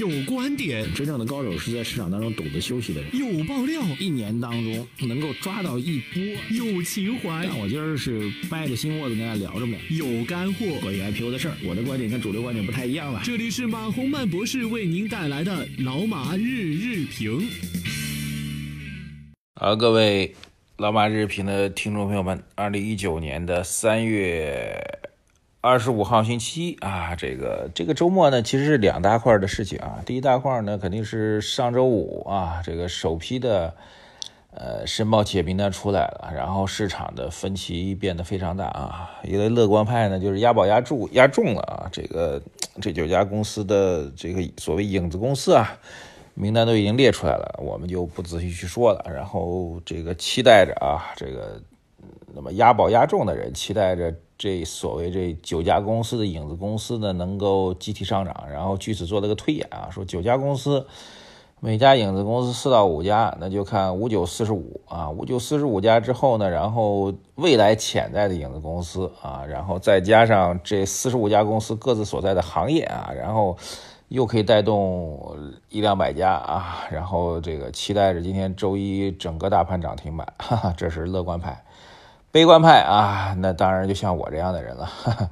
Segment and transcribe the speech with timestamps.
[0.00, 3.10] 有观点，真正的高手是在市场当中懂得休息的人。
[3.12, 6.22] 有爆料，一年当中能够抓到一波。
[6.56, 9.76] 有情怀，但我今儿是掰着心窝子跟大家聊着呢。
[9.90, 13.20] 有干货，关于 IPO 的事儿，我的观点跟主流观点不太一样了。
[13.22, 17.46] 这里是马洪曼博士为您带来的老马日日评。
[19.60, 20.34] 好，各位
[20.78, 24.82] 老马日评的听众朋友们，二零一九年的三月
[25.62, 30.00] 二十五号星期一啊，这个这个周末呢，其实是两大块的事情啊。
[30.06, 33.74] 第一大块呢，肯定是上周五啊，这个首批的
[34.54, 39.10] 呃申报企业名单出来了，然后市场的分歧变得非常大啊。
[39.22, 42.40] 一个乐观派呢，就是押宝押注押中了啊，这个
[42.80, 45.78] 这九家公司的这个所谓影子公司啊。
[46.32, 49.04] 名单都已经列出来了，我们就不仔细去说了。
[49.12, 51.60] 然后这个期待着啊，这个
[52.32, 60.86] 那么押宝押中的人期待着这所谓这九家公司的影子公司呢能够集体上涨，然后据此做了个推演啊，说九家公司
[61.60, 73.56] 每家影子公司四到五家，那就看五九四十五啊，五九四十五家之后呢，然后未来潜在的影子公司啊，然后再加上这四十五家公司各自所在的行业啊，然后。
[74.10, 75.36] 又可以带动
[75.68, 81.62] 一两百家啊，然后这个期待着今天周一整个大盘涨停板，哈哈，这是乐观派。
[82.32, 84.86] 悲观派啊，那当然就像我这样的人了。
[84.86, 85.30] 哈哈，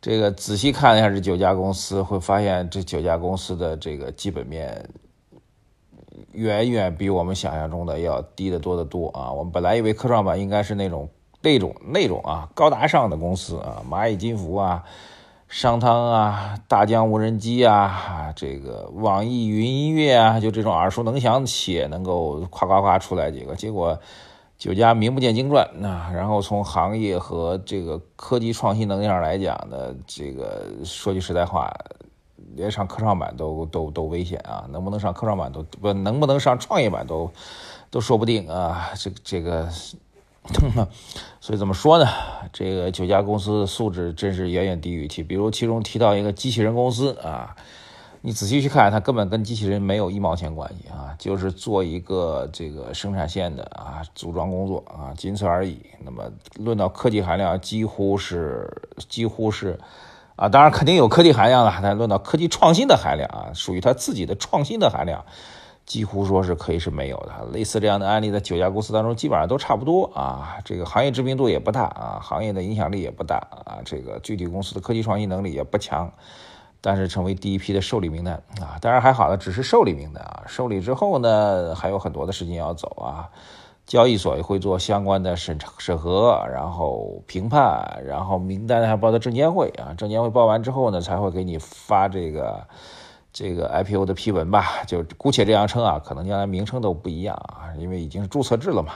[0.00, 4.88] 这个仔细看了一下这九家公司，会发现这九家公司的这个基本面
[6.32, 9.32] 远远比我们想象中的要低得多得多啊。
[9.32, 11.08] 我们本来以为科创板应该是那种
[11.40, 14.84] 那种那种啊高大上的公司啊，蚂蚁金服啊。
[15.48, 23.98] 商汤啊，大疆无人机啊，这个网易云音乐啊，就这种耳熟能详的企业能够夸夸夸出来几个，结果
[24.60, 25.66] 九家名不见经传。
[25.78, 31.72] 那然后从行业和这个科技创新能力上来讲呢，这个说句实在话，
[32.54, 34.66] 连上科创板都都都危险啊！
[34.70, 37.32] 能不能上科创板都不能不能上创业板都
[37.90, 38.90] 都说不定啊！
[38.94, 39.66] 这这个。
[41.40, 42.06] 所以怎么说呢？
[42.52, 45.22] 这个九家公司的素质真是远远低于预期。
[45.22, 47.54] 比如其中提到一个机器人公司啊，
[48.22, 55.80] 你仔细去看，它根本跟机器人没有一毛钱关系啊，就是做一个这个生产线的啊组装工作啊，仅此而已。
[56.04, 56.24] 那么
[56.56, 58.70] 论到科技含量，几乎是
[59.08, 59.78] 几乎是
[60.36, 65.24] 啊，当然肯定有科技含量了，但论到科技创新的含量啊，属于它自己的创新的含量。
[65.86, 70.58] 几乎说是可以是没有的，类似这样的案例，在九家公司当中基本上都差不多啊。
[70.64, 76.12] 这个行业知名度也不大啊，行业的影响力也不大啊，这个具体公司的科技创新能力也不强，
[76.80, 78.78] 但是成为第一批的受理名单啊。
[78.80, 80.44] 当然还好的，只是受理名单啊。
[80.46, 83.28] 受理之后呢，还有很多的事情要走啊。
[83.86, 89.94] 交易所也会做相关的审查审核，然后评判，然后名单还报到证监会啊。
[89.94, 92.66] 证监会报完之后呢，才会给你发这个。
[93.32, 98.94] 这个 IPO 的批文吧，就姑且这样称啊，可能将来名称都不一样啊，因为已经是注册制了嘛。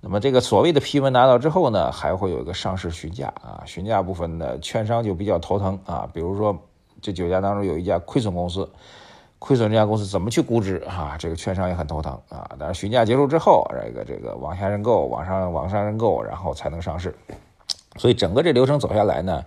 [0.00, 6.08] 那么这个所谓的批文拿到之后呢，还会有一个上市询价啊，询价部分呢，券商就比较头疼啊。
[6.14, 6.58] 比如说
[7.00, 8.68] 这九家当中有一家亏损公司，
[9.38, 11.16] 亏损这家公司怎么去估值啊？
[11.18, 12.50] 这个券商也很头疼啊。
[12.58, 17.14] 但是询价结束之后，这个这个往下认购，往上往上认购，然后才能上市。
[17.96, 19.44] 所以整个这流程走下来呢。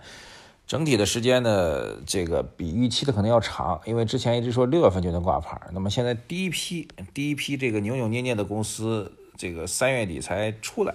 [0.66, 10.94] 整体的时间呢，这个比预期的可能要长，因为之前一直说六月份就能挂牌，那么现在第一批第一批这个扭扭捏捏的公司，这个三月底才出来，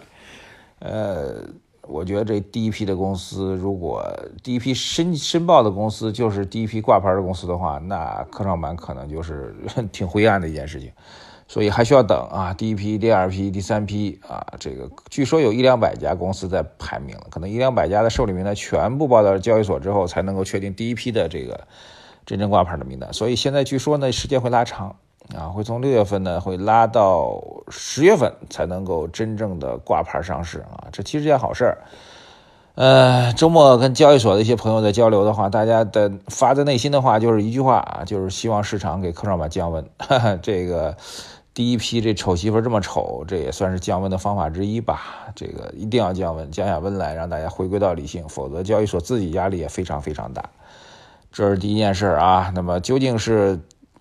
[0.80, 1.44] 呃，
[1.88, 4.04] 我觉得这第一批的公司，如果
[4.44, 9.56] 第一批申申报的公司就是第一批挂牌的公司的话，那科创板可能就是
[9.92, 10.92] 挺灰暗的一件事情。
[11.48, 21.68] 所以还需要等啊，第一批、第二批、第三批啊，这个据说有一两百家公司在排名了，可能一两百家的受理名单全部报到交易所之后，才能够确定第一批的这个
[22.26, 23.14] 真正挂牌的名单。
[23.14, 24.96] 所以现在据说呢，时间会拉长
[25.34, 31.78] 啊，会从六月份呢会拉到十月份才能够真正的挂牌上市啊，这其实件好事儿。
[32.76, 40.96] 呃，周末跟交易所的一些朋友在交流的话，大家的发自内心的话就是一句话啊，就是希望市场给科创板降温，哈哈，这个。
[41.54, 45.32] 第一批这丑媳妇这么丑，这也算是降温的方法之一吧。
[45.34, 50.44] 这个一定要降温，降下温来，让大家回归到理性，否则交易所自己压力也非常非常大。
[51.32, 52.52] 这是第一件事啊。
[52.54, 53.58] 那么究竟是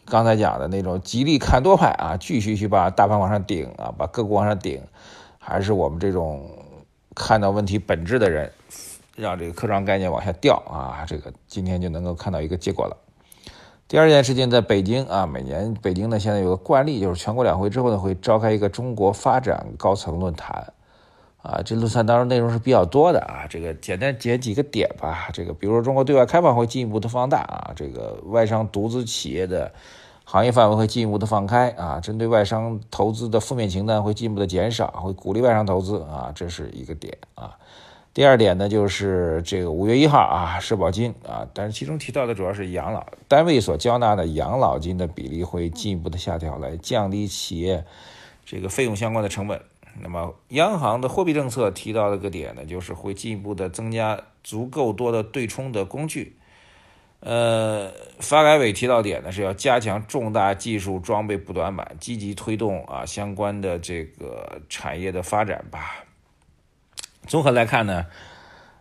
[0.06, 4.82] 刚才讲的那种极力看多派啊，继续去把大盘往上顶啊，把个股往上顶，
[5.38, 6.46] 还是我们这种
[7.14, 8.52] 看到问题本质的人，
[9.16, 11.04] 让这个科创概念往下掉啊？
[11.06, 12.96] 这个今天就能够看到一个结果了。
[13.88, 20.73] 第二件事情，在北京啊，每年北京呢现在有个惯例，就是全国两会之后呢，会召开一个中国发展高层论坛，
[21.44, 29.70] 啊，这论坛当中内容是比较多的啊，这个简单解几个点吧，这个比如说中国对外开放会进一步的放大啊，这个外商独资企业的
[30.24, 37.58] 行业范围会进一步的放开啊，针对外商投资的负面清单会进一步的减少，会鼓励外商投资啊，这是一个点啊。
[38.14, 47.84] 第二点呢，就是这个五月一号啊，社保金啊，但是其中提到的主要是养老单位所交纳的养老金的比例会进一步的下调，来降低企业
[48.46, 49.60] 这个费用相关的成本。
[50.00, 56.36] 那么央行的货币政策提到的个点呢，就是会进一步的增加足够多的对冲的工具。
[57.20, 66.04] 呃，发改委提到点呢是要加强重大技术装备补短板，积极推动啊相关的这个产业的发展吧。
[67.26, 68.04] 综合来看呢，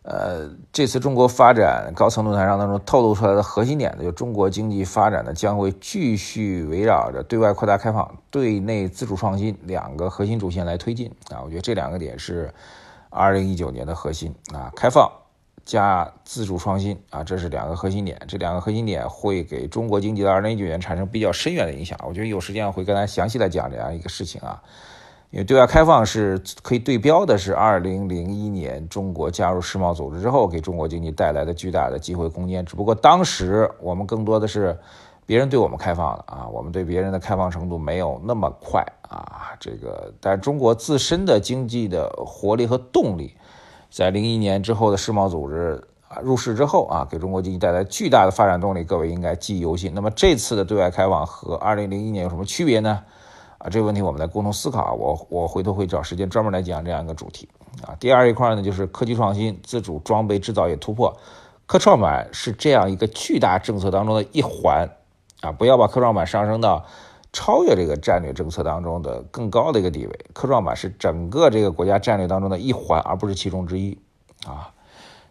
[0.04, 11.42] 呃，这次中国发展高层论坛上当中透露出来的核心点呢，就中国经济发展呢将会继续围绕着对外扩大开放、对内自主创新两个核心主线来推进啊。
[11.44, 12.54] 我觉得这两个点是
[13.10, 15.10] 二零一九年的核心啊，开放。
[15.66, 18.22] 加自主创新啊，这是两个核心点。
[18.28, 21.98] 这两个核心点会给中国经济的二零一九年产生比较深远的影响。
[22.06, 24.62] 我觉得有时间会跟大家详细来讲这样一个事情啊。
[25.34, 32.64] 因为对外开放是可以对标的，是二零零一年中国加入世贸组织之后给中国经济带来的巨大的机会空间。
[32.64, 34.78] 只不过当时我们更多的是
[35.26, 39.56] 别人对我们开放了啊，我们对别人的开放程度没有那么快啊。
[39.60, 43.36] 这个，但中国自身的经济的活力和动力。
[43.90, 49.96] 在零一年之后的世贸组织啊入世之后啊，给中国经济带来巨大的发展动力，各位应该记忆犹新。
[49.96, 53.02] 那么这次的对外开放和二零零一年有什么区别呢？
[53.64, 54.94] 啊，这个问题我们来共同思考。
[54.94, 57.48] 我我回头会找时间专门来讲这样一个主题
[57.82, 57.96] 啊。
[58.00, 61.16] 第二一块呢，就是科技创新、自主装备制造业突破。
[61.66, 64.90] 科创板是这样一个巨大政策当中的一环
[65.42, 66.86] 啊，不要把科创板上升到。
[67.36, 73.98] 超越这个战略政策当中的更高的一个地位，科创板是整个这个国家战略当中的一环，而不是其中之一
[74.46, 74.70] 啊。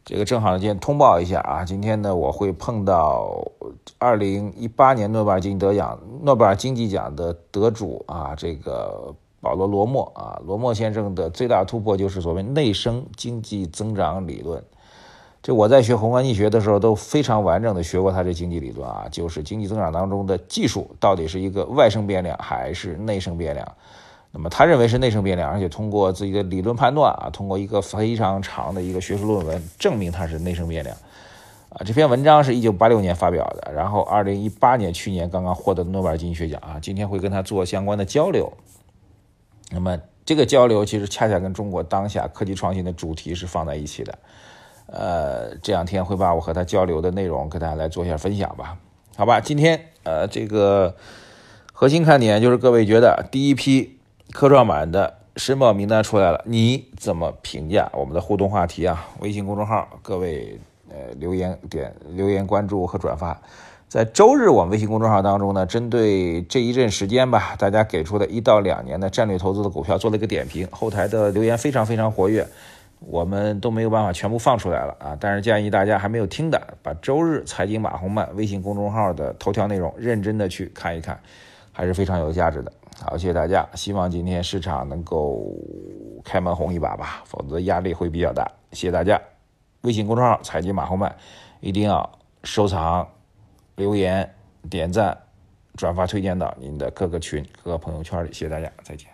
[0.04, 3.40] 这个正好呢，今天通报一下啊，今天呢我会碰到
[3.98, 14.60] 二零一八年诺贝尔经济得奖、诺贝尔经济奖的得主啊，这个保罗·罗默啊，罗默先生的最大突破就是所谓内生经济增长理论。
[15.40, 23.66] 这我在学宏观经济学的时候都非常完整的学过他这经济理论啊，就是经济增长当中的技术到底是一个外生变量还是内生变量？
[24.34, 30.96] 那么他认为是内生变量，而且通过自己的理论判断啊，通过一个非常长的一个学术论文证明它是内生变量
[31.68, 31.84] 啊。
[31.84, 36.78] 这篇文章是一九八六年发表的，然后二零一八年去年刚刚获得诺贝尔经济学奖啊。
[36.80, 38.50] 今天会跟他做相关的交流。
[39.70, 44.18] 那么这个交流其实恰恰跟中国当下科技创新的主题是放在一起的。
[44.86, 48.78] 呃，这两天会把我和他交流的内容跟大家来做一下分享吧，
[49.16, 49.40] 好吧？
[49.40, 50.96] 今天呃，这个
[51.72, 53.98] 核心看点就是各位觉得第一批
[54.30, 57.90] 科创板的申报名单出来了，你怎么评价？
[57.92, 60.58] 我们的互动话题啊，微信公众号各位
[60.88, 63.40] 呃留言点留言关注和转发，
[63.88, 72.46] 在周日我们微信公众号当中呢，针对这一阵时间吧，大家给出的一到两年的战略投资的股票做了一个点评，后台的留言非常非常活跃。
[73.04, 75.16] 我们都没有办法全部放出来了啊！
[75.18, 81.18] 但是建议大家还没有听的，把周日财经马红漫微信公众号的头条内容认真的去看一看，
[81.72, 82.72] 还是非常有价值的。
[83.04, 85.52] 好，谢谢大家，希望今天市场能够
[86.24, 88.48] 开门红一把吧，否则压力会比较大。
[88.70, 89.20] 谢谢大家，
[89.82, 91.14] 微信公众号财经马红漫
[91.60, 92.08] 一定要
[92.44, 93.06] 收藏、
[93.76, 94.32] 留言、
[94.70, 95.16] 点赞、
[95.74, 98.28] 转发、推荐到您的各个群、各个朋友圈里。
[98.28, 99.11] 谢谢大家，再见。